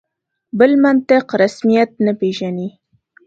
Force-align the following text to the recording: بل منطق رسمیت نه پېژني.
بل 0.59 0.71
منطق 0.83 1.25
رسمیت 1.41 1.89
نه 2.05 2.13
پېژني. 2.19 2.69